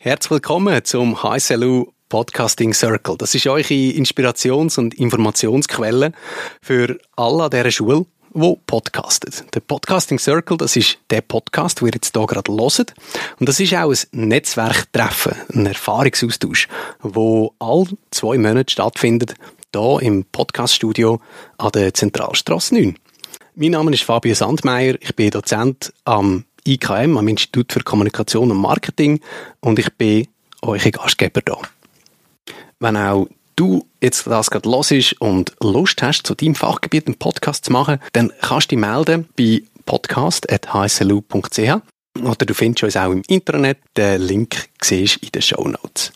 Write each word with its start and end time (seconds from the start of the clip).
Herzlich 0.00 0.30
willkommen 0.30 0.84
zum 0.84 1.24
HSLU 1.24 1.88
Podcasting 2.08 2.72
Circle. 2.72 3.16
Das 3.18 3.34
ist 3.34 3.48
eure 3.48 3.64
Inspirations- 3.64 4.78
und 4.78 4.94
Informationsquelle 4.94 6.12
für 6.62 7.00
alle 7.16 7.42
an 7.42 7.50
dieser 7.50 7.72
Schule, 7.72 8.06
die 8.32 8.54
podcastet. 8.68 9.52
Der 9.56 9.58
Podcasting 9.58 10.20
Circle, 10.20 10.56
das 10.56 10.76
ist 10.76 10.98
der 11.10 11.22
Podcast, 11.22 11.80
den 11.80 11.88
ihr 11.88 11.94
jetzt 11.94 12.16
hier 12.16 12.26
gerade 12.28 12.52
hört. 12.52 12.94
Und 13.40 13.48
das 13.48 13.58
ist 13.58 13.74
auch 13.74 13.92
ein 13.92 14.28
Netzwerktreffen, 14.28 15.34
ein 15.52 15.66
Erfahrungsaustausch, 15.66 16.68
wo 17.00 17.52
all 17.58 17.86
zwei 18.12 18.38
Monate 18.38 18.70
stattfindet, 18.70 19.34
hier 19.74 19.98
im 20.00 20.24
Podcaststudio 20.26 21.20
an 21.56 21.72
der 21.72 21.92
Zentralstraße 21.92 22.72
9. 22.72 22.96
Mein 23.56 23.72
Name 23.72 23.90
ist 23.90 24.04
Fabio 24.04 24.36
Sandmeier, 24.36 24.94
ich 25.00 25.16
bin 25.16 25.30
Dozent 25.30 25.92
am 26.04 26.44
IKM, 26.66 27.16
am 27.16 27.28
Institut 27.28 27.72
für 27.72 27.80
Kommunikation 27.80 28.50
und 28.50 28.58
Marketing 28.58 29.20
und 29.60 29.78
ich 29.78 29.92
bin 29.94 30.28
euer 30.62 30.78
Gastgeber 30.78 31.40
da. 31.42 31.58
Wenn 32.80 32.96
auch 32.96 33.28
du 33.56 33.84
jetzt 34.00 34.26
das 34.26 34.50
gerade 34.50 34.68
hörst 34.68 35.20
und 35.20 35.54
Lust 35.60 36.02
hast, 36.02 36.26
zu 36.26 36.34
deinem 36.34 36.54
Fachgebiet 36.54 37.06
einen 37.06 37.18
Podcast 37.18 37.64
zu 37.64 37.72
machen, 37.72 37.98
dann 38.12 38.32
kannst 38.40 38.70
du 38.70 38.76
dich 38.76 38.80
melden 38.80 39.28
bei 39.36 39.62
podcast.hslu.ch 39.84 41.80
oder 42.22 42.46
du 42.46 42.54
findest 42.54 42.84
uns 42.84 42.96
auch 42.96 43.10
im 43.10 43.22
Internet. 43.28 43.78
Den 43.96 44.20
Link 44.22 44.68
siehst 44.82 45.16
du 45.16 45.26
in 45.26 45.32
den 45.32 45.42
Show 45.42 45.66
Notes. 45.68 46.12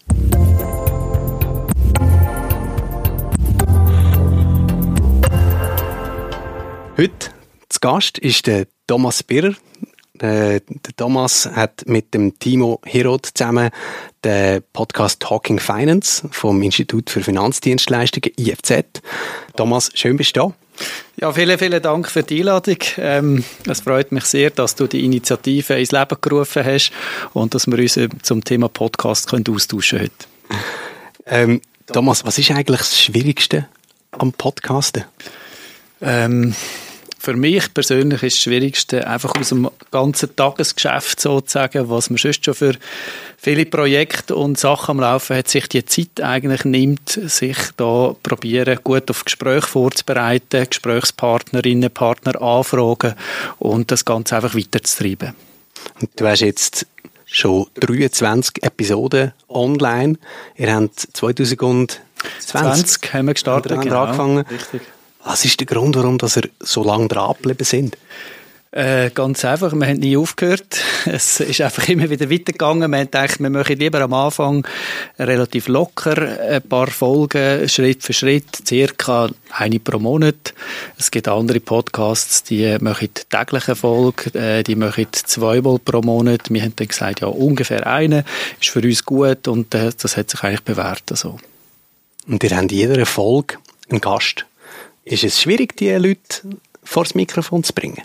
Heute 6.97 7.31
zu 7.69 7.81
Gast 7.81 8.19
ist 8.19 8.47
der 8.47 8.67
Thomas 8.87 9.23
Birrer. 9.23 9.55
Äh, 10.19 10.61
der 10.61 10.97
Thomas 10.97 11.47
hat 11.47 11.85
mit 11.87 12.13
dem 12.13 12.39
Timo 12.39 12.81
Hirod 12.85 13.31
zusammen 13.35 13.71
den 14.25 14.63
Podcast 14.73 15.21
Talking 15.21 15.59
Finance 15.59 16.29
vom 16.31 16.61
Institut 16.63 17.11
für 17.11 17.23
Finanzdienstleistungen 17.23 18.33
IFZ. 18.39 19.03
Thomas, 19.57 19.91
schön 19.95 20.17
bist 20.17 20.37
du 20.37 20.41
da. 20.41 20.55
Ja, 21.17 21.33
vielen, 21.33 21.59
vielen 21.59 21.83
Dank 21.83 22.11
für 22.11 22.23
die 22.23 22.41
Einladung. 22.41 22.79
Ähm, 22.99 23.45
es 23.69 23.81
freut 23.81 24.13
mich 24.13 24.25
sehr, 24.25 24.51
dass 24.51 24.75
du 24.75 24.87
die 24.87 25.05
Initiative 25.05 25.79
ins 25.79 25.93
Leben 25.93 26.17
gerufen 26.21 26.65
hast 26.65 26.93
und 27.33 27.55
dass 27.55 27.67
wir 27.67 27.79
uns 27.79 27.99
zum 28.23 28.45
Thema 28.45 28.69
Podcast 28.69 29.29
können 29.29 29.45
austauschen 29.49 30.01
heute. 30.01 30.13
Ähm, 31.27 31.61
Thomas, 31.87 32.25
was 32.25 32.39
ist 32.39 32.51
eigentlich 32.51 32.81
das 32.81 33.01
Schwierigste 33.01 33.69
am 34.13 34.33
Podcasten? 34.33 35.05
Ähm, 36.01 36.55
für 37.23 37.35
mich 37.35 37.73
persönlich 37.73 38.25
ist 38.25 38.37
das 38.37 38.43
Schwierigste 38.43 39.07
einfach 39.07 39.33
aus 39.39 39.51
dem 39.51 39.71
ganzen 39.93 40.35
Tagesgeschäft 40.35 41.21
sozusagen, 41.21 41.89
was 41.89 42.11
man 42.11 42.17
sonst 42.17 42.45
schon 42.45 42.55
für 42.55 42.75
viele 43.39 43.65
Projekte 43.65 44.35
und 44.35 44.59
Sachen 44.59 44.91
am 44.91 45.01
Laufen 45.01 45.37
hat, 45.37 45.47
sich 45.47 45.69
die 45.69 45.85
Zeit 45.85 46.21
eigentlich 46.21 46.65
nimmt, 46.65 47.11
sich 47.11 47.57
da 47.77 48.17
probieren, 48.25 48.77
gut 48.83 49.09
auf 49.09 49.25
Gespräche 49.25 49.69
vorzubereiten, 49.69 50.67
Gesprächspartnerinnen, 50.69 51.93
Partner 51.93 52.43
anfragen 52.43 53.15
und 53.61 53.93
das 53.93 54.05
Ganze 54.05 54.35
einfach 54.35 54.57
weiterzutreiben. 54.57 55.33
Und 56.01 56.11
du 56.17 56.27
hast 56.27 56.41
jetzt 56.41 56.89
schon 57.25 57.67
23 57.75 58.65
Episoden 58.65 59.31
online. 59.49 60.19
Ihr 60.57 60.75
habt 60.75 60.99
2020 61.13 62.01
20 62.41 63.15
haben 63.15 63.27
wir 63.27 63.35
gestartet, 63.35 63.81
genau, 63.81 64.03
angefangen. 64.03 64.45
Richtig. 64.47 64.83
Was 65.25 65.45
ist 65.45 65.61
der 65.61 65.67
Grund, 65.67 65.97
warum 65.97 66.19
dass 66.19 66.37
ihr 66.37 66.49
so 66.61 66.83
lange 66.83 67.09
dran 67.09 67.35
geblieben 67.35 67.65
sind? 67.65 67.97
Äh, 68.75 69.11
ganz 69.11 69.45
einfach, 69.45 69.75
wir 69.75 69.87
haben 69.87 69.99
nie 69.99 70.17
aufgehört. 70.17 70.81
Es 71.05 71.41
ist 71.41 71.61
einfach 71.61 71.87
immer 71.89 72.09
wieder 72.09 72.31
weitergegangen. 72.31 72.91
Wir 72.91 72.99
haben 73.01 73.05
gedacht, 73.05 73.39
wir 73.39 73.51
möchten 73.51 73.79
lieber 73.79 74.01
am 74.01 74.15
Anfang 74.15 74.67
relativ 75.19 75.69
locker 75.69 76.17
ein 76.41 76.63
paar 76.63 76.87
Folgen, 76.87 77.69
Schritt 77.69 78.03
für 78.03 78.15
Schritt, 78.15 78.67
circa 78.67 79.29
eine 79.51 79.79
pro 79.79 79.99
Monat. 79.99 80.55
Es 80.97 81.11
gibt 81.11 81.29
andere 81.29 81.61
Podcasts, 81.61 82.45
die 82.45 82.79
machen 82.81 83.11
tägliche 83.29 83.77
Folge, 83.77 84.39
äh, 84.39 84.63
die 84.63 84.77
machen 84.77 85.09
zweimal 85.13 85.79
pro 85.79 86.01
Monat. 86.01 86.49
Wir 86.49 86.63
haben 86.63 86.77
dann 86.77 86.89
gesagt, 86.89 87.21
ja, 87.21 87.27
ungefähr 87.27 87.87
eine 87.87 88.25
ist 88.59 88.71
für 88.71 88.81
uns 88.81 89.05
gut 89.05 89.49
und 89.49 89.75
äh, 89.75 89.91
das 90.01 90.17
hat 90.17 90.31
sich 90.31 90.43
eigentlich 90.43 90.63
bewährt. 90.63 91.05
Also. 91.11 91.39
Und 92.27 92.43
ihr 92.43 92.57
habt 92.57 92.73
in 92.73 92.79
jeder 92.79 93.05
Folge 93.05 93.57
einen 93.91 94.01
Gast. 94.01 94.47
Ist 95.05 95.25
es 95.25 95.41
schwierig, 95.41 95.77
die 95.77 95.91
Leute 95.91 96.43
vor 96.85 97.05
das 97.05 97.15
Mikrofon 97.15 97.65
zu 97.65 97.73
bringen? 97.73 98.03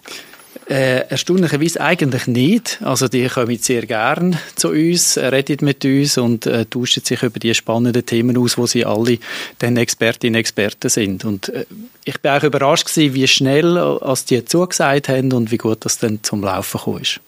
Äh, 0.69 1.07
erstaunlicherweise 1.07 1.79
eigentlich 1.79 2.27
nicht. 2.27 2.79
Also 2.83 3.07
die 3.07 3.27
kommen 3.27 3.57
sehr 3.57 3.85
gern 3.85 4.37
zu 4.55 4.69
uns, 4.69 5.17
reden 5.17 5.63
mit 5.63 5.85
uns 5.85 6.17
und 6.17 6.45
äh, 6.45 6.65
tauschen 6.65 7.05
sich 7.05 7.23
über 7.23 7.39
die 7.39 7.53
spannenden 7.53 8.05
Themen 8.05 8.37
aus, 8.37 8.57
wo 8.57 8.67
sie 8.67 8.83
alle 8.83 9.19
dann 9.59 9.77
Expertinnen 9.77 10.35
und 10.35 10.39
Experten 10.39 10.89
sind. 10.89 11.23
Und 11.23 11.49
äh, 11.49 11.65
ich 12.03 12.19
bin 12.19 12.31
auch 12.31 12.43
überrascht 12.43 12.87
gewesen, 12.87 13.13
wie 13.13 13.27
schnell 13.29 13.77
als 13.77 14.25
die 14.25 14.43
zugesagt 14.43 15.07
haben 15.07 15.31
und 15.31 15.51
wie 15.51 15.57
gut 15.57 15.85
das 15.85 15.99
dann 15.99 16.21
zum 16.23 16.41
Laufen 16.41 16.79
gekommen 16.79 17.01
ist. 17.01 17.21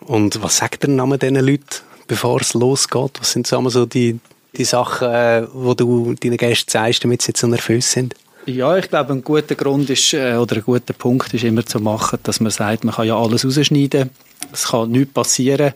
Und 0.00 0.42
was 0.42 0.58
sagt 0.58 0.82
der 0.82 0.90
Name 0.90 1.16
diesen 1.16 1.36
Leuten, 1.36 1.64
bevor 2.08 2.42
es 2.42 2.52
losgeht? 2.52 3.12
Was 3.20 3.32
sind 3.32 3.46
so 3.46 3.86
die, 3.86 4.18
die 4.54 4.64
Sachen, 4.64 5.08
äh, 5.08 5.46
wo 5.54 5.72
du 5.72 6.12
deinen 6.12 6.36
Gästen 6.36 6.70
sagst, 6.70 7.04
damit 7.04 7.22
sie 7.22 7.32
so 7.34 7.46
nervös 7.46 7.90
sind? 7.90 8.14
Ja, 8.46 8.76
ich 8.76 8.90
glaube, 8.90 9.14
ein 9.14 9.24
guter 9.24 9.54
Grund 9.54 9.88
ist, 9.88 10.12
äh, 10.12 10.34
oder 10.34 10.56
ein 10.56 10.64
guter 10.64 10.92
Punkt 10.92 11.32
ist 11.32 11.44
immer 11.44 11.64
zu 11.64 11.80
machen, 11.80 12.18
dass 12.24 12.40
man 12.40 12.50
sagt, 12.50 12.84
man 12.84 12.94
kann 12.94 13.06
ja 13.06 13.16
alles 13.16 13.44
rausschneiden. 13.44 14.10
Es 14.52 14.68
kann 14.68 14.90
nichts 14.90 15.14
passieren. 15.14 15.72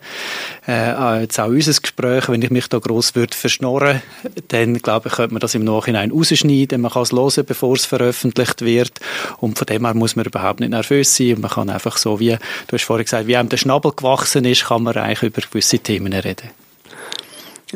Äh, 0.66 1.22
jetzt 1.22 1.40
auch 1.40 1.48
unser 1.48 1.72
Gespräch, 1.80 2.28
wenn 2.28 2.42
ich 2.42 2.50
mich 2.50 2.68
da 2.68 2.78
gross 2.78 3.14
würde 3.14 3.34
verschnorren, 3.34 4.02
dann 4.48 4.74
glaube 4.78 5.08
ich, 5.08 5.14
könnte 5.14 5.32
man 5.32 5.40
das 5.40 5.54
im 5.54 5.64
Nachhinein 5.64 6.10
rausschneiden. 6.10 6.82
Man 6.82 6.90
kann 6.90 7.02
es 7.04 7.12
hören, 7.12 7.46
bevor 7.46 7.74
es 7.74 7.86
veröffentlicht 7.86 8.60
wird. 8.60 9.00
Und 9.38 9.58
von 9.58 9.66
dem 9.66 9.86
her 9.86 9.94
muss 9.94 10.14
man 10.14 10.26
überhaupt 10.26 10.60
nicht 10.60 10.70
nervös 10.70 11.16
sein. 11.16 11.36
Und 11.36 11.40
man 11.40 11.50
kann 11.50 11.70
einfach 11.70 11.96
so, 11.96 12.20
wie 12.20 12.36
du 12.66 12.72
hast 12.72 12.84
vorhin 12.84 13.04
gesagt, 13.04 13.26
wie 13.26 13.36
einem 13.36 13.48
der 13.48 13.56
Schnabel 13.56 13.92
gewachsen 13.96 14.44
ist, 14.44 14.66
kann 14.66 14.82
man 14.82 14.96
eigentlich 14.96 15.22
über 15.22 15.40
gewisse 15.40 15.78
Themen 15.78 16.12
reden. 16.12 16.50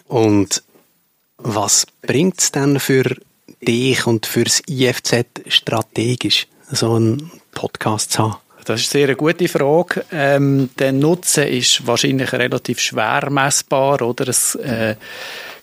Und 0.06 0.62
was 1.38 1.86
bringt 2.03 2.41
es 2.41 2.53
denn 2.53 2.78
für 2.78 3.16
dich 3.67 4.06
und 4.06 4.27
fürs 4.27 4.62
IFZ 4.69 5.25
strategisch, 5.49 6.47
so 6.71 6.95
einen 6.95 7.31
Podcast 7.53 8.12
zu 8.12 8.23
haben? 8.23 8.37
Das 8.65 8.81
ist 8.81 8.95
eine 8.95 9.06
sehr 9.06 9.17
gute 9.17 9.49
Frage. 9.49 10.05
Ähm, 10.12 10.71
der 10.78 10.93
Nutzen 10.93 11.49
ist 11.49 11.84
wahrscheinlich 11.87 12.33
relativ 12.33 12.78
schwer 12.78 13.28
messbar, 13.31 14.01
oder? 14.03 14.28
Es, 14.28 14.55
äh, 14.55 14.95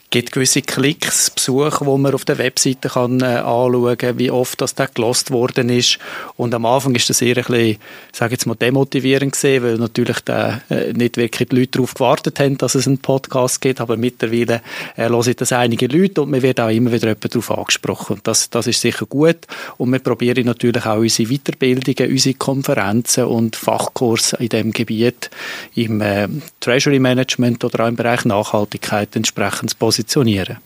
gibt 0.10 0.32
gewisse 0.32 0.64
Klicks, 0.64 1.30
Besuche, 1.30 1.86
wo 1.86 1.98
man 1.98 2.16
auf 2.16 2.26
der 2.26 2.40
Webseite 2.40 2.90
kann 2.90 3.22
äh, 3.22 3.26
anschauen 3.26 3.98
kann, 3.98 4.18
wie 4.18 4.32
oft 4.32 4.60
das 4.60 4.74
da 4.74 4.88
gelost 4.88 5.30
worden 5.30 5.70
ist. 5.70 6.00
Und 6.36 6.56
am 6.56 6.66
Anfang 6.66 6.96
ist 6.96 7.10
das 7.10 7.22
eher 7.22 7.38
ein 7.38 7.44
bisschen, 7.44 7.78
sage 8.12 8.32
jetzt 8.34 8.48
mal, 8.48 8.56
demotivierend 8.56 9.34
gesehen, 9.34 9.64
weil 9.64 9.78
natürlich 9.78 10.20
da 10.22 10.62
äh, 10.70 10.94
nicht 10.94 11.18
wirklich 11.18 11.50
die 11.50 11.56
Leute 11.56 11.72
darauf 11.74 11.94
gewartet 11.94 12.40
haben, 12.40 12.58
dass 12.58 12.74
es 12.74 12.88
einen 12.88 12.98
Podcast 12.98 13.62
gibt, 13.62 13.82
aber 13.82 13.98
mittlerweile 13.98 14.62
äh, 14.96 15.10
hören 15.10 15.36
das 15.38 15.52
einige 15.52 15.86
Leute 15.86 16.24
und 16.24 16.32
man 16.32 16.42
wird 16.42 16.60
auch 16.60 16.70
immer 16.70 16.92
wieder 16.92 17.14
darauf 17.14 17.52
angesprochen. 17.52 18.16
Und 18.16 18.28
das, 18.28 18.50
das 18.50 18.66
ist 18.66 18.82
sicher 18.82 19.06
gut. 19.06 19.38
Und 19.78 19.92
wir 19.92 20.00
probieren 20.00 20.46
natürlich 20.46 20.86
auch 20.88 20.98
unsere 20.98 21.30
Weiterbildungen, 21.30 22.12
unsere 22.12 22.36
Konferenzen 22.36 23.26
und 23.26 23.56
Fachkurse 23.56 24.38
in 24.38 24.50
dem 24.50 24.72
Gebiet 24.72 25.30
im 25.76 26.02
äh, 26.02 26.28
Treasury 26.62 26.98
Management 26.98 27.64
oder 27.64 27.84
auch 27.84 27.88
im 27.88 27.96
Bereich 27.96 28.26
Nachhaltigkeit 28.26 29.16
entsprechend 29.16 29.70
zu 29.70 29.78
positionieren. 30.00 30.58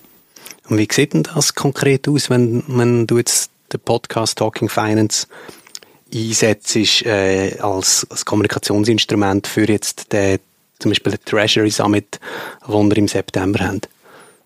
Und 0.69 0.77
wie 0.77 0.87
sieht 0.91 1.13
denn 1.13 1.23
das 1.23 1.55
konkret 1.55 2.07
aus, 2.07 2.29
wenn, 2.29 2.63
wenn 2.67 3.07
du 3.07 3.17
jetzt 3.17 3.49
den 3.71 3.79
Podcast 3.79 4.37
Talking 4.37 4.69
Finance 4.69 5.27
einsetzt 6.13 6.75
äh, 6.75 7.57
als, 7.59 8.05
als 8.09 8.25
Kommunikationsinstrument 8.25 9.47
für 9.47 9.67
jetzt 9.67 10.13
den, 10.13 10.39
zum 10.77 10.91
Beispiel 10.91 11.13
den 11.13 11.25
Treasury 11.25 11.71
Summit, 11.71 12.19
den 12.67 12.89
wir 12.89 12.97
im 12.97 13.07
September 13.07 13.65
haben? 13.65 13.81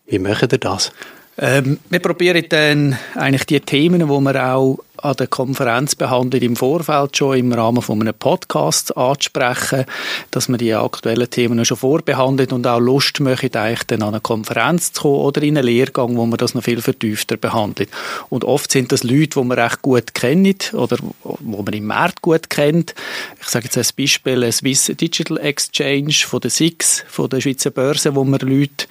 Wie 0.06 0.20
machen 0.20 0.48
ihr 0.52 0.58
das? 0.58 0.92
Ähm, 1.40 1.80
wir 1.90 2.00
probieren 2.00 2.46
dann 2.50 2.98
eigentlich 3.14 3.46
die 3.46 3.60
Themen, 3.60 4.00
die 4.00 4.08
wir 4.08 4.56
auch 4.56 4.80
an 5.02 5.16
der 5.16 5.28
Konferenz 5.28 5.96
behandelt, 5.96 6.44
im 6.44 6.56
Vorfeld 6.56 7.18
schon 7.18 7.38
im 7.38 7.54
Rahmen 7.54 7.82
von 7.82 8.02
einem 8.02 8.14
Podcast 8.14 8.96
anzusprechen, 8.98 9.86
dass 10.32 10.50
man 10.50 10.58
die 10.58 10.74
aktuellen 10.74 11.30
Themen 11.30 11.64
schon 11.66 11.78
vorbehandelt 11.78 12.52
und 12.52 12.66
auch 12.66 12.80
Lust 12.80 13.20
möchte, 13.20 13.60
eigentlich 13.60 13.86
dann 13.88 14.02
an 14.02 14.10
eine 14.10 14.22
Konferenz 14.22 14.94
zu 14.94 15.04
kommen 15.04 15.20
oder 15.20 15.44
in 15.44 15.58
einen 15.58 15.68
Lehrgang, 15.68 16.18
wo 16.18 16.26
man 16.26 16.38
das 16.38 16.56
noch 16.56 16.64
viel 16.64 16.82
vertiefter 16.82 17.38
behandelt. 17.38 17.90
Und 18.30 18.44
oft 18.44 18.72
sind 18.72 18.92
das 18.92 19.04
Leute, 19.04 19.40
die 19.40 19.44
man 19.44 19.60
recht 19.60 19.82
gut 19.82 20.14
kennt 20.14 20.74
oder 20.74 20.98
wo 21.24 21.62
man 21.62 21.74
im 21.74 21.86
Markt 21.86 22.22
gut 22.22 22.50
kennt. 22.50 22.96
Ich 23.40 23.48
sage 23.48 23.66
jetzt 23.66 23.78
als 23.78 23.94
Beispiel 23.94 24.44
ein 24.44 24.52
Swiss 24.52 24.86
Digital 24.88 25.38
Exchange 25.38 26.14
von 26.14 26.40
der 26.40 26.50
SIX, 26.50 27.04
von 27.08 27.30
der 27.30 27.42
Schweizer 27.42 27.72
Börse, 27.72 28.16
wo 28.16 28.24
wir 28.24 28.40
Leute 28.40 28.88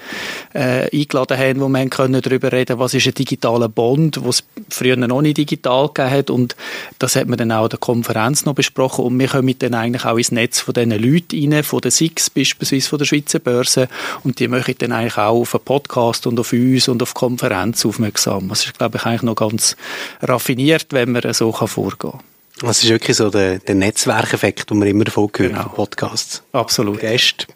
äh, 0.55 0.89
eingeladen 0.93 1.37
haben, 1.37 1.61
wo 1.61 1.69
wir 1.69 1.87
können 1.89 2.21
darüber 2.21 2.36
reden 2.43 2.79
was 2.79 2.95
ist 2.95 3.07
ein 3.07 3.15
digitaler 3.15 3.69
Bond, 3.69 4.25
was 4.25 4.45
es 4.69 4.77
früher 4.77 4.97
noch 4.97 5.23
nicht 5.23 5.39
digital 5.39 5.85
angegeben 5.85 6.11
hat 6.11 6.31
und 6.31 6.57
das 6.99 7.17
hat 7.17 7.29
man 7.29 7.39
dann 7.39 7.53
auch 7.53 7.65
an 7.65 7.71
der 7.71 7.79
Konferenz 7.79 8.45
noch 8.45 8.55
besprochen 8.55 9.05
und 9.05 9.19
wir 9.19 9.29
kommen 9.29 9.55
dann 9.59 9.75
eigentlich 9.75 10.05
auch 10.05 10.17
ins 10.17 10.33
Netz 10.33 10.61
von 10.61 10.75
diesen 10.75 10.91
Leuten 10.91 11.53
rein, 11.53 11.63
von 11.65 11.81
der 11.81 11.91
SIX 11.91 12.31
beispielsweise, 12.31 12.89
von 12.89 12.99
der 12.99 13.07
Schweizer 13.07 13.39
Börse 13.39 13.89
und 14.25 14.39
die 14.39 14.49
machen 14.49 14.75
dann 14.79 14.93
eigentlich 14.93 15.19
auch 15.19 15.41
auf 15.41 15.55
einen 15.55 15.65
Podcast 15.65 16.27
und 16.27 16.39
auf 16.41 16.53
uns 16.53 16.89
und 16.89 17.03
auf 17.03 17.15
Konferenz 17.15 17.85
aufmerksam. 17.85 18.49
Das 18.49 18.65
ist, 18.65 18.79
glaube 18.79 18.99
ich, 18.99 19.05
eigentlich 19.05 19.23
noch 19.23 19.37
ganz 19.37 19.77
raffiniert, 20.23 20.87
wenn 20.91 21.13
man 21.13 21.33
so 21.33 21.53
vorgehen 21.53 22.13
kann. 22.13 22.21
Das 22.61 22.83
ist 22.83 22.89
wirklich 22.89 23.17
so 23.17 23.29
der, 23.29 23.59
der 23.59 23.75
Netzwerkeffekt, 23.75 24.71
den 24.71 24.79
man 24.79 24.89
immer 24.89 25.05
davon 25.05 25.25
hört, 25.25 25.35
Genau. 25.35 25.69
Podcasts. 25.69 26.43
Absolut. 26.53 27.01
Gäste 27.01 27.47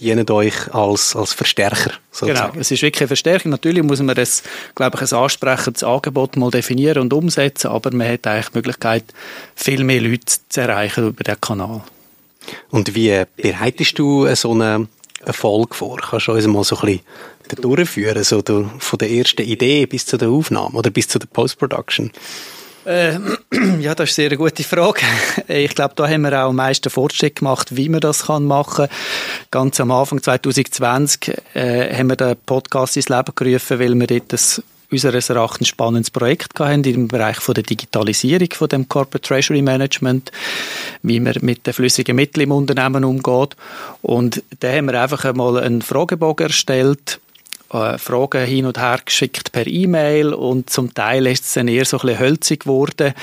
dienen 0.00 0.28
euch 0.30 0.72
als, 0.74 1.14
als 1.14 1.32
Verstärker, 1.32 1.90
Genau, 1.90 2.34
sozusagen. 2.34 2.60
es 2.60 2.70
ist 2.70 2.82
wirklich 2.82 3.02
eine 3.02 3.08
Verstärkung. 3.08 3.50
Natürlich 3.50 3.82
muss 3.82 4.00
man 4.00 4.14
das, 4.16 4.42
glaube 4.74 4.98
ich, 5.02 5.12
ein 5.12 5.18
ansprechendes 5.18 5.84
Angebot 5.84 6.36
mal 6.36 6.50
definieren 6.50 6.98
und 7.02 7.12
umsetzen, 7.12 7.68
aber 7.68 7.92
man 7.94 8.08
hat 8.08 8.26
eigentlich 8.26 8.48
die 8.48 8.58
Möglichkeit, 8.58 9.04
viel 9.54 9.84
mehr 9.84 10.00
Leute 10.00 10.24
zu 10.48 10.60
erreichen 10.60 11.08
über 11.08 11.22
den 11.24 11.40
Kanal. 11.40 11.82
Und 12.70 12.94
wie 12.94 13.24
bereitest 13.36 13.98
du 13.98 14.26
so 14.34 14.52
einen 14.52 14.88
Erfolg 15.24 15.74
vor? 15.74 15.98
Kannst 15.98 16.28
du 16.28 16.32
uns 16.32 16.46
mal 16.46 16.64
so 16.64 16.78
ein 16.78 17.00
bisschen 17.46 17.62
durchführen, 17.62 18.24
so 18.24 18.42
von 18.78 18.98
der 18.98 19.10
ersten 19.10 19.42
Idee 19.42 19.84
bis 19.86 20.06
zu 20.06 20.16
der 20.16 20.30
Aufnahme 20.30 20.76
oder 20.78 20.90
bis 20.90 21.08
zu 21.08 21.18
der 21.18 21.26
Post-Production? 21.26 22.10
Äh, 22.90 23.20
ja, 23.80 23.94
das 23.94 24.10
ist 24.10 24.18
eine 24.18 24.28
sehr 24.30 24.36
gute 24.36 24.64
Frage. 24.64 25.02
Ich 25.48 25.74
glaube, 25.74 25.94
da 25.94 26.08
haben 26.08 26.22
wir 26.22 26.32
auch 26.32 26.48
am 26.48 26.56
meisten 26.56 26.90
Fortschritt 26.90 27.36
gemacht, 27.36 27.76
wie 27.76 27.88
man 27.88 28.00
das 28.00 28.26
machen 28.28 28.86
kann. 28.86 28.88
Ganz 29.50 29.80
am 29.80 29.92
Anfang 29.92 30.22
2020 30.22 31.36
äh, 31.54 31.96
haben 31.96 32.08
wir 32.08 32.16
den 32.16 32.36
Podcast 32.46 32.96
ins 32.96 33.08
Leben 33.08 33.32
gerufen, 33.34 33.78
weil 33.78 33.94
wir 33.94 34.06
dort 34.06 34.32
ein 34.32 34.64
unseres 34.90 35.30
Erachtens 35.30 35.68
spannendes 35.68 36.10
Projekt 36.10 36.58
hatten 36.58 36.82
im 36.82 37.06
Bereich 37.06 37.38
der 37.38 37.62
Digitalisierung 37.62 38.48
von 38.52 38.68
dem 38.68 38.88
Corporate 38.88 39.26
Treasury 39.26 39.62
Management, 39.62 40.32
wie 41.04 41.20
man 41.20 41.34
mit 41.42 41.66
den 41.66 41.74
flüssigen 41.74 42.16
Mitteln 42.16 42.44
im 42.44 42.52
Unternehmen 42.52 43.04
umgeht. 43.04 43.54
Und 44.02 44.42
da 44.58 44.72
haben 44.72 44.86
wir 44.86 45.00
einfach 45.00 45.24
einmal 45.24 45.58
einen 45.58 45.82
Fragebogen 45.82 46.48
erstellt, 46.48 47.20
äh, 47.72 47.98
Fragen 47.98 48.44
hin 48.44 48.66
und 48.66 48.78
her 48.78 49.00
geschickt 49.04 49.52
per 49.52 49.66
E-Mail 49.66 50.34
und 50.34 50.70
zum 50.70 50.92
Teil 50.92 51.26
ist 51.26 51.44
es 51.44 51.54
dann 51.54 51.68
eher 51.68 51.84
so 51.84 51.98
ein 51.98 52.06
bisschen 52.06 52.18
hölzig 52.18 52.60
geworden, 52.64 53.14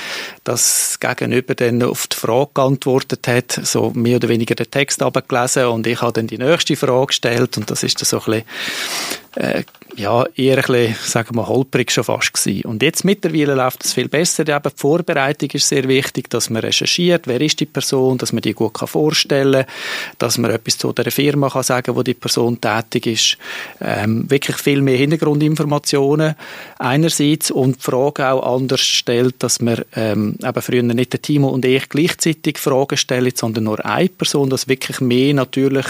dass 0.44 0.98
das 1.00 1.16
Gegenüber 1.16 1.54
dann 1.54 1.82
auf 1.82 2.06
die 2.06 2.16
Frage 2.16 2.50
geantwortet 2.54 3.28
hat, 3.28 3.52
so 3.52 3.92
mehr 3.94 4.16
oder 4.16 4.28
weniger 4.28 4.54
den 4.54 4.70
Text 4.70 5.02
abgelesen 5.02 5.66
und 5.66 5.86
ich 5.86 6.00
habe 6.00 6.14
dann 6.14 6.26
die 6.26 6.38
nächste 6.38 6.76
Frage 6.76 7.06
gestellt 7.06 7.56
und 7.58 7.70
das 7.70 7.82
ist 7.82 8.00
dann 8.00 8.06
so 8.06 8.18
ein 8.18 8.24
bisschen 8.24 8.44
äh, 9.36 9.62
ja, 9.96 10.24
eher 10.36 10.58
ein 10.58 10.62
bisschen, 10.62 10.94
sagen 11.02 11.34
wir, 11.36 11.48
holprig 11.48 11.90
schon 11.90 12.04
fast 12.04 12.32
gewesen. 12.32 12.64
Und 12.66 12.82
jetzt 12.82 13.04
mittlerweile 13.04 13.54
läuft 13.54 13.84
es 13.84 13.94
viel 13.94 14.08
besser. 14.08 14.44
Die 14.44 14.56
Vorbereitung 14.76 15.50
ist 15.50 15.68
sehr 15.68 15.88
wichtig, 15.88 16.30
dass 16.30 16.50
man 16.50 16.62
recherchiert, 16.62 17.26
wer 17.26 17.40
ist 17.40 17.58
die 17.58 17.66
Person, 17.66 18.16
dass 18.16 18.32
man 18.32 18.42
die 18.42 18.52
gut 18.52 18.74
kann 18.74 18.86
vorstellen 18.86 19.64
kann, 19.64 19.74
dass 20.18 20.38
man 20.38 20.52
etwas 20.52 20.78
zu 20.78 20.92
der 20.92 21.10
Firma 21.10 21.50
kann 21.50 21.64
sagen, 21.64 21.96
wo 21.96 22.02
die 22.02 22.14
Person 22.14 22.60
tätig 22.60 23.06
ist. 23.06 23.38
Ähm, 23.80 24.30
wirklich 24.30 24.56
viel 24.56 24.82
mehr 24.82 24.96
Hintergrundinformationen 24.96 26.34
einerseits 26.78 27.50
und 27.50 27.76
die 27.76 27.82
Frage 27.82 28.30
auch 28.30 28.56
anders 28.56 28.80
stellt, 28.80 29.42
dass 29.42 29.60
man 29.60 29.82
ähm, 29.96 30.36
eben 30.42 30.62
früher 30.62 30.82
nicht 30.82 31.12
der 31.12 31.22
Timo 31.22 31.48
und 31.48 31.64
ich 31.64 31.88
gleichzeitig 31.88 32.58
Fragen 32.58 32.96
stellen, 32.96 33.32
sondern 33.34 33.64
nur 33.64 33.84
eine 33.84 34.08
Person, 34.08 34.48
dass 34.48 34.68
wirklich 34.68 35.00
mehr 35.00 35.34
natürlich, 35.34 35.86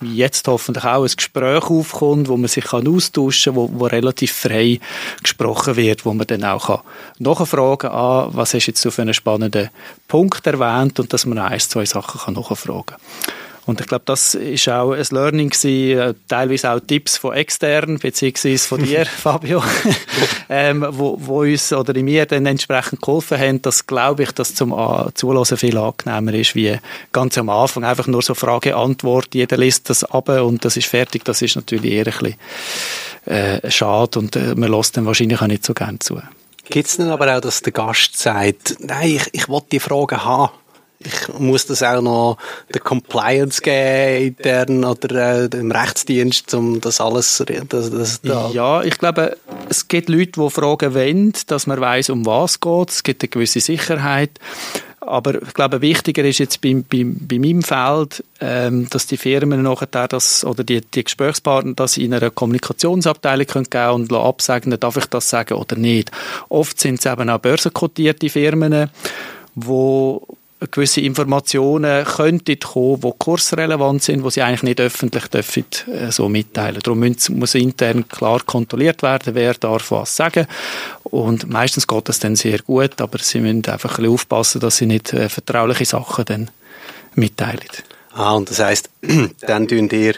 wie 0.00 0.16
jetzt 0.16 0.48
hoffentlich 0.48 0.84
auch, 0.84 1.04
ein 1.04 1.12
Gespräch 1.14 1.64
aufkommt, 1.64 2.28
wo 2.28 2.36
man 2.36 2.48
sich 2.48 2.64
kann 2.64 2.81
austauschen 2.88 3.54
kann, 3.54 3.62
wo, 3.62 3.70
wo 3.72 3.86
relativ 3.86 4.32
frei 4.32 4.80
gesprochen 5.22 5.76
wird, 5.76 6.04
wo 6.04 6.12
man 6.12 6.26
dann 6.26 6.44
auch 6.44 6.66
kann 6.66 6.80
nachfragen 7.18 7.90
kann, 7.90 8.28
was 8.34 8.54
hast 8.54 8.66
du 8.66 8.70
jetzt 8.70 8.82
so 8.82 8.90
für 8.90 9.02
einen 9.02 9.14
spannenden 9.14 9.70
Punkt 10.08 10.46
erwähnt 10.46 10.98
und 11.00 11.12
dass 11.12 11.26
man 11.26 11.38
ein, 11.38 11.60
zwei 11.60 11.84
Sachen 11.84 12.20
kann 12.20 12.34
nachfragen 12.34 12.86
kann. 12.86 12.98
Und 13.64 13.80
ich 13.80 13.86
glaube, 13.86 14.02
das 14.06 14.34
ist 14.34 14.68
auch 14.68 14.92
ein 14.92 15.06
Learning 15.10 15.50
gewesen, 15.50 15.98
äh, 15.98 16.14
teilweise 16.26 16.72
auch 16.72 16.80
Tipps 16.80 17.16
von 17.16 17.32
extern, 17.32 17.98
beziehungsweise 17.98 18.66
von 18.66 18.82
dir, 18.82 19.06
Fabio, 19.22 19.62
ähm, 20.48 20.84
wo, 20.90 21.16
wo 21.20 21.42
uns 21.42 21.72
oder 21.72 21.94
in 21.94 22.06
mir 22.06 22.26
dann 22.26 22.46
entsprechend 22.46 23.00
geholfen 23.00 23.38
haben, 23.38 23.62
dass, 23.62 23.86
glaube 23.86 24.24
ich, 24.24 24.32
das 24.32 24.56
zum 24.56 24.72
A- 24.72 25.10
Zuhören 25.14 25.56
viel 25.56 25.78
angenehmer 25.78 26.34
ist, 26.34 26.56
wie 26.56 26.76
ganz 27.12 27.38
am 27.38 27.48
Anfang 27.48 27.84
einfach 27.84 28.08
nur 28.08 28.22
so 28.22 28.34
Frage-Antwort, 28.34 29.28
jeder 29.34 29.56
liest 29.56 29.88
das 29.90 30.02
ab 30.02 30.28
und 30.28 30.64
das 30.64 30.76
ist 30.76 30.88
fertig, 30.88 31.24
das 31.24 31.40
ist 31.40 31.54
natürlich 31.54 31.92
eher 31.92 32.06
ein 32.06 32.12
bisschen 32.12 32.34
äh, 33.26 33.70
schade 33.70 34.18
und 34.18 34.34
äh, 34.34 34.56
man 34.56 34.72
lässt 34.72 34.96
dann 34.96 35.06
wahrscheinlich 35.06 35.40
auch 35.40 35.46
nicht 35.46 35.64
so 35.64 35.72
gern 35.72 36.00
zu. 36.00 36.20
Gibt 36.68 36.88
es 36.88 36.96
denn 36.96 37.08
aber 37.08 37.36
auch, 37.36 37.40
dass 37.40 37.62
der 37.62 37.72
Gast 37.72 38.18
sagt, 38.18 38.76
nein, 38.80 39.16
ich, 39.16 39.28
ich 39.32 39.48
will 39.48 39.60
die 39.70 39.80
Frage 39.80 40.24
haben. 40.24 40.52
Ich 41.04 41.38
muss 41.38 41.66
das 41.66 41.82
auch 41.82 42.02
noch 42.02 42.38
der 42.72 42.80
Compliance 42.80 43.60
geben, 43.60 44.36
intern 44.38 44.84
oder 44.84 45.44
äh, 45.44 45.48
dem 45.48 45.70
Rechtsdienst, 45.70 46.52
um 46.54 46.80
das 46.80 47.00
alles 47.00 47.42
das, 47.68 47.90
das 47.90 48.20
da. 48.20 48.50
Ja, 48.50 48.82
ich 48.82 48.98
glaube, 48.98 49.36
es 49.68 49.88
gibt 49.88 50.08
Leute, 50.08 50.40
die 50.40 50.50
Fragen 50.50 50.94
wollen, 50.94 51.32
dass 51.46 51.66
man 51.66 51.80
weiß, 51.80 52.10
um 52.10 52.26
was 52.26 52.60
geht. 52.60 52.90
Es 52.90 53.02
gibt 53.02 53.22
eine 53.22 53.28
gewisse 53.28 53.60
Sicherheit. 53.60 54.38
Aber 55.04 55.42
ich 55.42 55.54
glaube, 55.54 55.80
wichtiger 55.80 56.22
ist 56.24 56.38
jetzt 56.38 56.60
bei, 56.60 56.74
bei, 56.74 57.04
bei 57.04 57.38
meinem 57.38 57.62
Feld, 57.62 58.22
ähm, 58.40 58.88
dass 58.88 59.08
die 59.08 59.16
Firmen 59.16 59.62
nachher 59.62 60.06
das, 60.06 60.44
oder 60.44 60.62
die, 60.62 60.80
die 60.80 61.02
Gesprächspartner 61.02 61.74
das 61.74 61.96
in 61.96 62.14
einer 62.14 62.30
Kommunikationsabteilung 62.30 63.46
können 63.46 63.68
geben 63.68 63.90
und 63.90 64.12
absagen, 64.12 64.78
darf 64.78 64.96
ich 64.96 65.06
das 65.06 65.28
sagen 65.28 65.54
oder 65.54 65.74
nicht. 65.76 66.12
Oft 66.48 66.78
sind 66.78 67.00
es 67.00 67.06
eben 67.06 67.28
auch 67.30 67.38
börsenkotierte 67.38 68.28
Firmen, 68.28 68.90
wo 69.56 70.24
gewisse 70.70 71.00
Informationen 71.00 72.04
könnten 72.04 72.58
kommen, 72.60 73.00
die 73.00 73.12
kursrelevant 73.18 74.02
sind, 74.02 74.24
die 74.24 74.30
sie 74.30 74.42
eigentlich 74.42 74.62
nicht 74.62 74.80
öffentlich 74.80 75.26
dürfen, 75.28 75.64
äh, 75.92 76.10
so 76.10 76.28
mitteilen. 76.28 76.80
Darum 76.82 77.00
muss 77.30 77.54
intern 77.54 78.08
klar 78.08 78.40
kontrolliert 78.44 79.02
werden, 79.02 79.34
wer 79.34 79.54
darf 79.54 79.90
was 79.90 80.16
sagen. 80.16 80.46
Und 81.04 81.50
meistens 81.50 81.86
geht 81.86 82.08
das 82.08 82.18
dann 82.18 82.36
sehr 82.36 82.58
gut, 82.58 83.00
aber 83.00 83.18
sie 83.18 83.40
müssen 83.40 83.64
einfach 83.66 83.90
ein 83.90 83.96
bisschen 83.96 84.12
aufpassen, 84.12 84.60
dass 84.60 84.76
sie 84.76 84.86
nicht 84.86 85.12
äh, 85.12 85.28
vertrauliche 85.28 85.84
Sachen 85.84 86.24
dann 86.24 86.50
mitteilen. 87.14 87.60
Ah, 88.14 88.32
und 88.32 88.50
das 88.50 88.58
heisst, 88.58 88.90
dann 89.40 89.68
tun 89.68 89.88
ihr, 89.90 90.14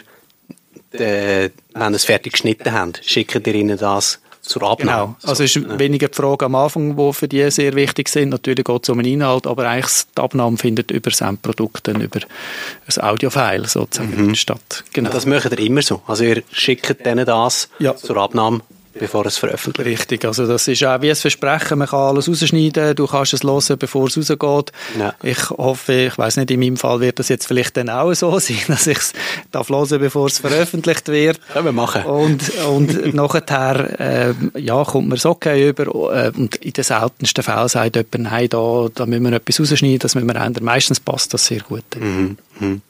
äh, 0.91 1.49
wenn 1.73 1.93
ihr 1.93 1.95
es 1.95 2.05
fertig 2.05 2.33
geschnitten 2.33 2.71
habt, 2.73 3.01
schicken 3.03 3.43
ihr 3.45 3.55
ihnen 3.55 3.77
das 3.77 4.19
zur 4.45 4.63
Abnahme. 4.63 5.15
Genau. 5.21 5.29
Also 5.31 5.43
es 5.43 5.55
ist 5.55 5.79
weniger 5.79 6.07
die 6.07 6.15
Frage 6.15 6.45
am 6.45 6.55
Anfang, 6.55 6.95
die 6.95 7.13
für 7.13 7.27
die 7.27 7.49
sehr 7.51 7.73
wichtig 7.75 8.09
sind. 8.09 8.29
Natürlich 8.29 8.63
geht 8.65 8.83
es 8.83 8.89
um 8.89 8.97
den 9.01 9.13
Inhalt, 9.13 9.47
aber 9.47 9.67
eigentlich 9.67 10.03
die 10.17 10.21
Abnahme 10.21 10.57
findet 10.57 10.91
über 10.91 11.09
das 11.09 11.21
Endprodukt, 11.21 11.87
dann 11.87 12.01
über 12.01 12.19
ein 12.19 13.03
Audiofile 13.03 13.67
sozusagen 13.67 14.35
statt. 14.35 14.83
Genau. 14.93 15.09
Das 15.09 15.25
macht 15.25 15.51
ihr 15.51 15.59
immer 15.59 15.81
so. 15.81 16.01
Also 16.07 16.23
ihr 16.23 16.43
schickt 16.51 17.05
denen 17.05 17.25
das 17.25 17.69
Ja. 17.79 17.95
zur 17.95 18.17
Abnahme, 18.17 18.61
bevor 18.97 19.25
es 19.25 19.37
veröffentlicht. 19.37 20.01
Richtig, 20.01 20.25
also 20.25 20.47
das 20.47 20.67
ist 20.67 20.83
auch 20.83 21.01
wie 21.01 21.09
ein 21.09 21.15
Versprechen, 21.15 21.77
man 21.79 21.87
kann 21.87 21.99
alles 21.99 22.29
rausschneiden, 22.29 22.95
du 22.95 23.07
kannst 23.07 23.33
es 23.33 23.43
hören, 23.43 23.77
bevor 23.77 24.07
es 24.07 24.17
rausgeht. 24.17 24.71
Ja. 24.97 25.13
Ich 25.21 25.49
hoffe, 25.49 25.93
ich 25.93 26.17
weiß 26.17 26.37
nicht, 26.37 26.51
in 26.51 26.59
meinem 26.59 26.77
Fall 26.77 26.99
wird 27.01 27.19
das 27.19 27.29
jetzt 27.29 27.47
vielleicht 27.47 27.77
dann 27.77 27.89
auch 27.89 28.13
so 28.13 28.39
sein, 28.39 28.57
dass 28.67 28.87
ich 28.87 28.97
es 28.97 29.13
darf 29.51 29.69
hören, 29.69 29.99
bevor 29.99 30.27
es 30.27 30.39
veröffentlicht 30.39 31.07
wird. 31.07 31.39
Können 31.51 31.65
wir 31.65 31.71
machen. 31.71 32.03
Und, 32.05 32.49
und 32.65 33.13
nachher, 33.13 33.99
äh, 33.99 34.33
ja, 34.59 34.83
kommt 34.83 35.09
mir 35.09 35.15
das 35.15 35.25
okay 35.25 35.69
über. 35.69 35.85
Äh, 36.13 36.31
und 36.35 36.55
in 36.57 36.73
den 36.73 36.83
seltensten 36.83 37.43
Fällen 37.43 37.67
sagt 37.67 37.95
jemand, 37.95 38.31
nein, 38.31 38.49
da, 38.49 38.87
da 38.93 39.05
müssen 39.05 39.23
wir 39.23 39.33
etwas 39.33 39.59
rausschneiden, 39.59 39.99
das 39.99 40.15
müssen 40.15 40.27
wir 40.27 40.35
ändern. 40.35 40.63
Meistens 40.63 40.99
passt 40.99 41.33
das 41.33 41.45
sehr 41.45 41.61
gut. 41.61 41.83
Mhm. 41.99 42.37
Mhm. 42.59 42.81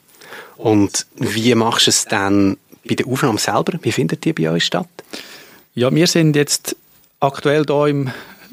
Und 0.56 1.06
wie 1.16 1.54
machst 1.54 1.86
du 1.86 1.90
es 1.90 2.04
dann 2.06 2.56
bei 2.88 2.94
der 2.94 3.06
Aufnahme 3.06 3.38
selber? 3.38 3.78
Wie 3.82 3.92
findet 3.92 4.24
die 4.24 4.32
bei 4.32 4.50
euch 4.50 4.64
statt? 4.64 4.88
Ja, 5.78 5.94
wir 5.94 6.06
sind 6.06 6.34
jetzt 6.36 6.74
aktuell 7.20 7.66
da 7.66 7.86
im, 7.86 8.10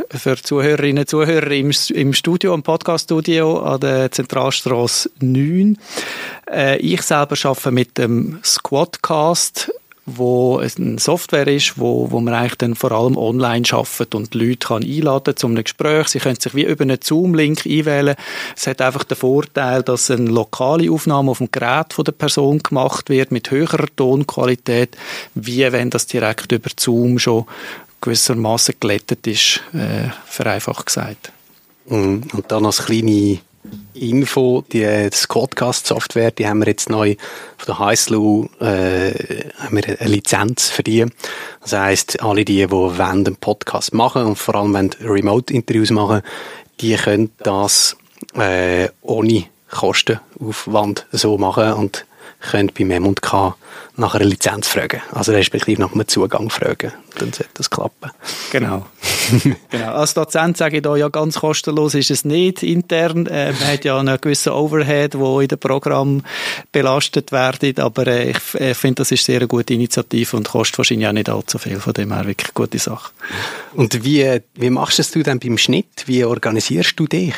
für 0.09 0.35
Zuhörerinnen 0.35 1.03
und 1.03 1.09
Zuhörer 1.09 1.51
im, 1.51 1.71
im 1.93 2.11
Studio, 2.11 2.53
im 2.53 2.63
Podcaststudio 2.63 3.61
an 3.61 3.79
der 3.79 4.11
Zentralstraße 4.11 5.09
9. 5.21 5.77
Äh, 6.51 6.79
ich 6.79 7.01
selber 7.01 7.37
arbeite 7.41 7.71
mit 7.71 7.97
dem 7.97 8.39
Squadcast, 8.43 9.71
wo 10.05 10.59
es 10.59 10.77
eine 10.77 10.99
Software 10.99 11.47
ist, 11.47 11.77
wo, 11.77 12.11
wo 12.11 12.19
man 12.19 12.33
eigentlich 12.33 12.55
dann 12.55 12.75
vor 12.75 12.91
allem 12.91 13.17
online 13.17 13.65
arbeitet 13.71 14.15
und 14.15 14.33
die 14.33 14.39
Leute 14.39 14.67
kann 14.67 14.83
einladen 14.83 15.37
zu 15.37 15.47
einem 15.47 15.63
Gespräch. 15.63 16.09
Sie 16.09 16.19
können 16.19 16.39
sich 16.39 16.53
wie 16.55 16.65
über 16.65 16.83
einen 16.83 16.99
Zoom-Link 17.01 17.65
einwählen. 17.65 18.15
Es 18.55 18.67
hat 18.67 18.81
einfach 18.81 19.05
den 19.05 19.17
Vorteil, 19.17 19.81
dass 19.81 20.11
eine 20.11 20.29
lokale 20.29 20.91
Aufnahme 20.91 21.31
auf 21.31 21.37
dem 21.37 21.51
Gerät 21.51 21.93
von 21.93 22.03
der 22.03 22.11
Person 22.11 22.59
gemacht 22.59 23.09
wird 23.09 23.31
mit 23.31 23.49
höherer 23.49 23.87
Tonqualität, 23.95 24.97
wie 25.35 25.71
wenn 25.71 25.89
das 25.89 26.07
direkt 26.07 26.51
über 26.51 26.69
Zoom 26.77 27.17
schon 27.17 27.45
gewissermaßen 28.01 28.75
glättet 28.81 29.25
ist, 29.27 29.61
äh, 29.73 30.09
vereinfacht 30.25 30.87
gesagt. 30.87 31.31
Mhm. 31.85 32.23
Und 32.33 32.51
dann 32.51 32.65
als 32.65 32.85
kleine 32.85 33.39
Info, 33.93 34.63
die 34.71 35.09
Squadcast-Software, 35.11 36.31
die 36.31 36.47
haben 36.47 36.59
wir 36.59 36.67
jetzt 36.67 36.89
neu 36.89 37.15
von 37.57 37.65
der 37.67 37.79
Heislu, 37.79 38.47
äh, 38.59 39.13
haben 39.59 39.77
wir 39.77 39.99
eine 39.99 40.09
Lizenz 40.09 40.69
für 40.69 40.83
die. 40.83 41.05
Das 41.61 41.73
heisst, 41.73 42.21
alle 42.21 42.43
die, 42.43 42.57
die 42.57 42.71
wollen 42.71 42.99
einen 42.99 43.35
Podcast 43.35 43.93
machen 43.93 44.25
und 44.25 44.35
vor 44.37 44.55
allem 44.55 44.75
Remote-Interviews 44.75 45.91
machen, 45.91 46.21
die 46.81 46.95
können 46.95 47.31
das 47.37 47.95
äh, 48.35 48.89
ohne 49.01 49.45
Kostenaufwand 49.69 51.05
so 51.11 51.37
machen 51.37 51.73
und 51.73 52.05
können 52.43 52.71
bei 52.77 52.83
M&K 52.83 53.55
nach 53.95 54.15
einer 54.15 54.25
Lizenz 54.25 54.67
fragen. 54.67 55.01
Also 55.11 55.31
respektive 55.31 55.81
nach 55.81 55.93
einem 55.93 56.07
Zugang 56.07 56.49
fragen. 56.49 56.91
Dann 57.15 57.31
sollte 57.31 57.51
das 57.53 57.69
klappen. 57.69 58.11
Genau. 58.51 58.85
genau. 59.69 59.93
Als 59.93 60.13
Dozent 60.13 60.57
sage 60.57 60.77
ich 60.77 60.83
da 60.83 60.95
ja 60.95 61.09
ganz 61.09 61.39
kostenlos 61.39 61.93
ist 61.93 62.11
es 62.11 62.25
nicht 62.25 62.63
intern. 62.63 63.27
Äh, 63.27 63.53
man 63.53 63.67
hat 63.67 63.85
ja 63.85 63.97
einen 63.97 64.19
gewissen 64.19 64.51
Overhead, 64.51 65.17
wo 65.17 65.39
in 65.39 65.47
dem 65.47 65.59
Programm 65.59 66.23
belastet 66.71 67.31
werden. 67.31 67.79
Aber 67.79 68.07
äh, 68.07 68.31
ich 68.31 68.59
äh, 68.59 68.73
finde, 68.73 69.01
das 69.01 69.11
ist 69.11 69.25
sehr 69.25 69.37
eine 69.37 69.47
gute 69.47 69.73
Initiative 69.73 70.37
und 70.37 70.49
kostet 70.49 70.79
wahrscheinlich 70.79 71.07
auch 71.07 71.13
nicht 71.13 71.29
allzu 71.29 71.57
viel. 71.59 71.79
Von 71.79 71.93
dem 71.93 72.13
her 72.13 72.25
wirklich 72.25 72.53
gute 72.53 72.79
Sache. 72.79 73.11
Und 73.73 74.03
wie, 74.03 74.41
wie 74.55 74.69
machst 74.69 75.15
du 75.15 75.23
denn 75.23 75.39
beim 75.39 75.57
Schnitt? 75.57 76.03
Wie 76.07 76.23
organisierst 76.23 76.99
du 76.99 77.07
dich? 77.07 77.35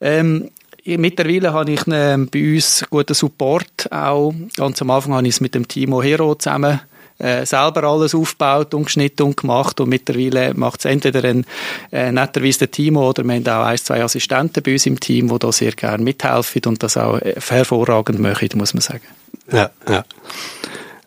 Ähm, 0.00 0.50
Mittlerweile 0.84 1.52
habe 1.52 1.72
ich 1.72 1.82
ähm, 1.90 2.28
bei 2.28 2.54
uns 2.54 2.84
guten 2.90 3.14
Support 3.14 3.90
auch. 3.92 4.34
Ganz 4.56 4.82
am 4.82 4.90
Anfang 4.90 5.14
habe 5.14 5.28
ich 5.28 5.34
es 5.34 5.40
mit 5.40 5.54
dem 5.54 5.68
Timo 5.68 6.02
Hero 6.02 6.34
zusammen 6.34 6.80
äh, 7.22 7.46
selber 7.46 7.84
alles 7.84 8.14
aufgebaut 8.14 8.74
und 8.74 8.84
geschnitten 8.86 9.22
und 9.22 9.36
gemacht 9.36 9.80
und 9.80 9.88
mittlerweile 9.88 10.54
macht 10.54 10.80
es 10.80 10.86
entweder 10.86 11.22
ein 11.24 11.46
äh, 11.92 12.10
netterweise 12.10 12.60
der 12.60 12.70
Timo 12.70 13.08
oder 13.08 13.22
wir 13.24 13.34
haben 13.34 13.46
auch 13.46 13.66
ein, 13.66 13.78
zwei 13.78 14.02
Assistenten 14.02 14.62
bei 14.62 14.72
uns 14.72 14.86
im 14.86 14.98
Team, 14.98 15.28
die 15.28 15.38
da 15.38 15.52
sehr 15.52 15.72
gerne 15.72 16.02
mithelfen 16.02 16.62
und 16.66 16.82
das 16.82 16.96
auch 16.96 17.18
äh, 17.18 17.34
hervorragend 17.48 18.18
machen, 18.18 18.48
muss 18.54 18.74
man 18.74 18.80
sagen. 18.80 19.04
Ja, 19.52 19.70
ja. 19.88 20.04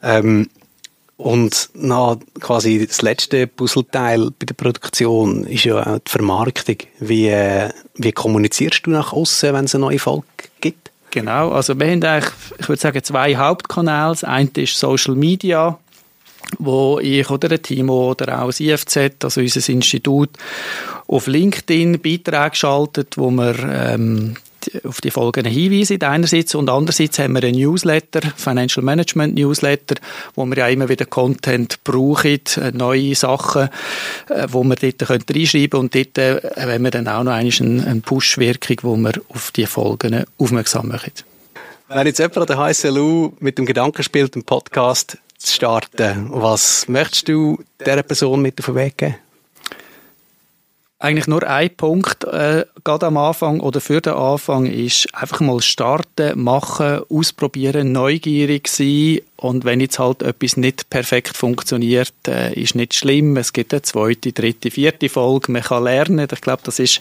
Ähm, 0.02 0.50
und 1.18 1.70
noch 1.74 2.20
quasi 2.42 2.86
das 2.86 3.02
letzte 3.02 3.48
Puzzleteil 3.48 4.32
bei 4.38 4.46
der 4.46 4.54
Produktion 4.54 5.46
ist 5.46 5.64
ja 5.64 5.80
auch 5.80 6.00
die 6.00 6.12
Vermarktung. 6.12 6.78
Wie, 7.00 7.28
äh, 7.30 7.70
wie 7.96 8.12
kommunizierst 8.12 8.86
du 8.86 8.92
nach 8.92 9.14
außen, 9.14 9.54
wenn 9.54 9.66
es 9.66 9.76
eine 9.76 9.86
neue 9.86 10.00
Folge 10.00 10.26
gibt? 10.60 10.92
Genau, 11.12 11.52
also 11.52 11.80
wir 11.80 11.88
haben 11.90 12.04
eigentlich, 12.04 12.34
ich 12.60 12.68
würde 12.68 12.82
sagen, 12.82 13.02
zwei 13.04 13.38
Hauptkanäle. 13.38 14.10
Das 14.10 14.26
eine 14.26 14.50
ist 14.56 14.78
Social 14.78 15.16
Media, 15.16 15.80
wo 16.60 17.00
ich 17.00 17.30
oder 17.30 17.50
ein 17.50 17.62
Timo 17.62 18.12
oder 18.12 18.42
auch 18.42 18.48
das 18.48 18.60
IFZ, 18.60 19.24
also 19.24 19.40
unser 19.40 19.70
Institut, 19.70 20.32
auf 21.08 21.28
LinkedIn 21.28 22.02
Beiträge 22.02 22.56
schaltet, 22.56 23.18
wo 23.18 23.32
wir 23.32 23.56
ähm, 23.64 24.36
auf 24.84 25.02
die 25.02 25.12
Folgen 25.12 25.46
hinweisen 25.46 26.02
einerseits 26.02 26.56
und 26.56 26.70
andererseits 26.70 27.20
haben 27.20 27.34
wir 27.34 27.44
einen 27.44 27.58
Newsletter, 27.58 28.22
Financial 28.36 28.84
Management 28.84 29.36
Newsletter, 29.36 29.96
wo 30.36 30.46
wir 30.46 30.58
ja 30.58 30.68
immer 30.68 30.90
wieder 30.90 31.06
Content 31.06 31.84
brauchen, 31.84 32.40
äh, 32.58 32.72
neue 32.74 33.16
Sachen, 33.16 33.70
äh, 34.30 34.48
wo 34.50 34.64
wir 34.64 34.76
dort 34.76 35.10
reinschreiben 35.10 35.70
können 35.70 35.84
und 35.84 35.96
dort 35.96 36.18
äh, 36.18 36.42
haben 36.58 36.84
wir 36.84 36.92
dann 36.92 37.08
auch 37.08 37.24
noch 37.24 37.34
eine 37.34 38.02
Push-Wirkung, 38.02 38.78
wo 38.82 38.96
wir 38.98 39.14
auf 39.30 39.52
die 39.52 39.66
Folgen 39.66 40.26
aufmerksam 40.38 40.90
machen. 40.90 41.12
Wenn 41.88 42.08
jetzt 42.08 42.20
jemand 42.20 42.38
an 42.38 42.48
der 42.48 42.58
HSLU 42.58 43.34
mit 43.40 43.58
dem 43.58 43.66
Gedanken 43.66 44.02
spielt, 44.02 44.36
einen 44.36 44.44
Podcast 44.44 45.18
zu 45.38 45.54
starten, 45.54 46.30
was 46.32 46.88
möchtest 46.88 47.28
du 47.28 47.60
dieser 47.80 48.04
Person 48.04 48.42
mit 48.42 48.60
auf 48.60 48.66
den 48.66 48.76
Weg 48.76 48.98
geben? 48.98 49.16
Eigentlich 51.00 51.28
nur 51.28 51.44
ein 51.44 51.76
Punkt, 51.76 52.24
äh, 52.24 52.66
gerade 52.84 53.08
am 53.08 53.18
Anfang 53.18 53.60
oder 53.60 53.82
für 53.82 54.02
den 54.02 54.14
Anfang, 54.14 54.66
ist 54.66 55.14
einfach 55.14 55.42
mal 55.42 55.62
starten, 55.62 56.42
machen, 56.42 57.02
ausprobieren, 57.10 57.92
neugierig 57.92 58.68
sein 58.68 59.20
und 59.46 59.64
wenn 59.64 59.80
jetzt 59.80 60.00
halt 60.00 60.24
etwas 60.24 60.58
nicht 60.58 60.90
perfekt 60.90 61.38
funktioniert, 61.38 62.14
äh, 62.28 62.52
ist 62.60 62.74
nicht 62.74 62.96
schlimm. 62.96 63.38
Es 63.38 63.54
gibt 63.54 63.74
eine 63.74 63.84
zweite, 63.84 64.32
dritte, 64.32 64.72
vierte 64.72 65.08
Folge. 65.08 65.52
Man 65.52 65.62
kann 65.62 65.84
lernen. 65.84 66.28
Ich 66.32 66.42
glaube, 66.42 66.64
das 66.64 66.80
ist 66.80 67.00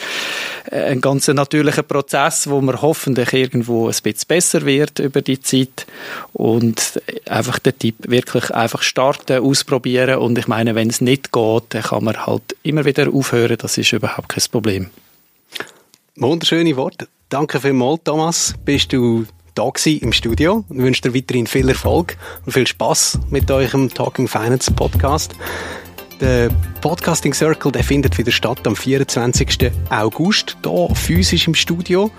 äh, 0.70 0.82
ein 0.84 1.00
ganz 1.00 1.26
natürlicher 1.28 1.82
Prozess, 1.82 2.50
wo 2.50 2.60
man 2.60 2.82
hoffentlich 2.82 3.32
irgendwo 3.32 3.86
ein 3.86 3.94
bisschen 4.02 4.28
besser 4.28 4.66
wird 4.66 4.98
über 4.98 5.22
die 5.22 5.40
Zeit. 5.40 5.86
Und 6.34 7.00
einfach 7.26 7.58
der 7.58 7.78
Tipp, 7.78 7.96
wirklich 8.00 8.50
einfach 8.50 8.82
starten, 8.82 9.42
ausprobieren. 9.42 10.18
Und 10.18 10.36
ich 10.36 10.46
meine, 10.46 10.74
wenn 10.74 10.90
es 10.90 11.00
nicht 11.00 11.32
geht, 11.32 11.64
dann 11.70 11.82
kann 11.82 12.04
man 12.04 12.26
halt 12.26 12.54
immer 12.62 12.84
wieder 12.84 13.08
aufhören. 13.10 13.56
Das 13.58 13.78
ist 13.78 13.90
überhaupt 13.94 14.28
kein 14.28 14.44
Problem. 14.52 14.90
Wunderschöne 16.16 16.76
Worte. 16.76 17.08
Danke 17.30 17.58
vielmals, 17.58 18.02
Thomas. 18.04 18.54
Bist 18.66 18.92
du 18.92 19.24
da 19.54 19.70
im 19.98 20.12
Studio 20.12 20.64
und 20.68 20.78
wünsche 20.78 21.02
dir 21.02 21.14
weiterhin 21.14 21.46
viel 21.46 21.68
Erfolg 21.68 22.16
und 22.44 22.52
viel 22.52 22.66
Spaß 22.66 23.20
mit 23.30 23.50
eurem 23.50 23.88
Talking 23.88 24.28
Finance 24.28 24.72
Podcast. 24.72 25.34
Der 26.20 26.48
Podcasting 26.80 27.34
Circle 27.34 27.72
der 27.72 27.84
findet 27.84 28.16
wieder 28.18 28.32
statt 28.32 28.66
am 28.66 28.76
24. 28.76 29.70
August, 29.90 30.56
hier 30.62 30.94
physisch 30.94 31.48
im 31.48 31.54
Studio. 31.54 32.10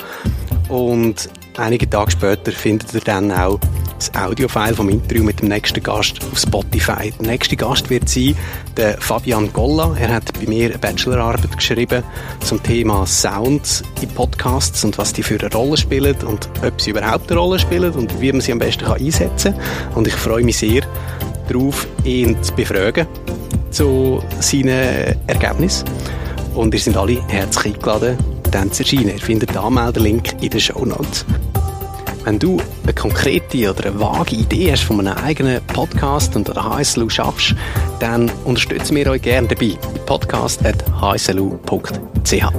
Und 0.70 1.30
einige 1.58 1.90
Tage 1.90 2.12
später 2.12 2.52
findet 2.52 2.94
ihr 2.94 3.02
dann 3.02 3.32
auch 3.32 3.60
das 3.98 4.14
Audiofile 4.14 4.74
vom 4.74 4.90
Interview 4.90 5.24
mit 5.24 5.42
dem 5.42 5.50
nächsten 5.50 5.82
Gast 5.82 6.20
auf 6.32 6.38
Spotify. 6.38 7.12
Der 7.20 7.28
nächste 7.28 7.56
Gast 7.56 7.90
wird 7.90 8.10
sein 8.10 8.36
der 8.76 9.00
Fabian 9.00 9.52
Golla. 9.54 9.96
Er 10.00 10.10
hat 10.10 10.34
bei 10.34 10.48
mir 10.48 10.66
eine 10.66 10.78
Bachelorarbeit 10.78 11.56
geschrieben 11.56 12.04
zum 12.42 12.62
Thema 12.62 13.06
Sound 13.06 13.84
in 14.02 14.10
Podcasts 14.10 14.84
und 14.84 14.98
was 14.98 15.14
die 15.14 15.24
für 15.24 15.40
eine 15.40 15.52
Rolle 15.52 15.78
spielen 15.78 16.16
und 16.28 16.50
ob 16.66 16.82
sie 16.82 16.92
überhaupt 16.92 17.32
eine 17.32 17.40
Rolle 17.40 17.60
spielen 17.60 17.94
und 17.94 18.20
wie 18.20 18.32
man 18.32 18.42
sie 18.42 18.52
am 18.52 18.60
besten 18.60 18.86
einsetzen 18.86 19.54
kann. 19.54 19.94
Und 19.96 20.08
ich 20.08 20.16
freue 20.16 20.44
mich 20.44 20.58
sehr 20.58 20.82
darauf, 21.48 21.88
ihn 22.04 22.42
zu 22.44 22.54
befragen 22.54 23.08
zu 23.72 24.22
seinen 24.40 25.16
Ergebnissen. 25.28 25.88
Und 26.54 26.74
ihr 26.74 26.80
sind 26.80 26.96
alle 26.96 27.22
herzlich 27.28 27.76
eingeladen, 27.76 28.18
dann 28.52 28.72
zu 28.72 28.84
erscheinen. 28.84 29.10
Ihr 29.10 29.20
findet 29.20 29.50
den 29.50 29.58
Anmeldelink 29.58 30.42
in 30.42 30.50
den 30.50 30.60
Show 30.60 30.86
Notes. 30.86 31.26
Wenn 32.26 32.40
du 32.40 32.58
eine 32.82 32.94
konkrete 32.94 33.70
oder 33.70 33.86
eine 33.86 34.00
vage 34.00 34.36
Idee 34.36 34.72
hast 34.72 34.82
von 34.82 35.00
einem 35.00 35.16
eigenen 35.16 35.62
Podcast 35.68 36.36
und 36.36 36.50
an 36.50 36.56
der 36.56 36.64
HSLU 36.64 37.08
schaffst, 37.08 37.54
dann 38.00 38.32
unterstützen 38.46 38.96
wir 38.96 39.12
euch 39.12 39.22
gerne 39.22 39.48
dabei. 39.48 39.78
podcast.hslu.ch 40.08 42.54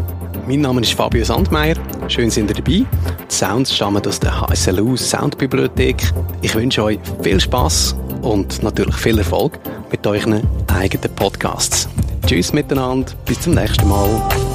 Mein 0.47 0.61
Name 0.61 0.83
ist 0.83 0.93
Fabio 0.93 1.25
Sandmeier. 1.25 1.75
Schön 2.07 2.31
sind 2.31 2.49
ihr 2.51 2.55
dabei. 2.55 2.71
Die 2.71 2.87
Sounds 3.29 3.75
stammen 3.75 4.07
aus 4.07 4.21
der 4.21 4.41
HSLU 4.41 4.97
Soundbibliothek. 4.97 6.13
Ich 6.43 6.55
wünsche 6.55 6.85
euch 6.85 7.01
viel 7.21 7.41
Spaß 7.41 7.97
und 8.23 8.63
natürlich 8.63 8.95
viel 8.95 9.19
Erfolg 9.19 9.59
mit 9.91 10.07
euren 10.07 10.47
eigenen 10.69 11.13
Podcasts. 11.17 11.89
Tschüss 12.25 12.53
miteinander, 12.53 13.11
bis 13.25 13.41
zum 13.41 13.55
nächsten 13.55 13.89
Mal. 13.89 14.46